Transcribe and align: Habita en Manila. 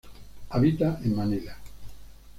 Habita 0.49 0.99
en 1.03 1.15
Manila. 1.15 1.55